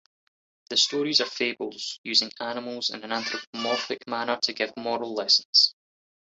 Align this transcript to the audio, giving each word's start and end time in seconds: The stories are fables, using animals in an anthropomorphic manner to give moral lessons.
The 0.71 0.77
stories 0.77 1.21
are 1.21 1.27
fables, 1.29 1.99
using 2.01 2.31
animals 2.39 2.89
in 2.89 3.03
an 3.03 3.11
anthropomorphic 3.11 4.07
manner 4.07 4.39
to 4.41 4.51
give 4.51 4.75
moral 4.75 5.13
lessons. 5.13 5.75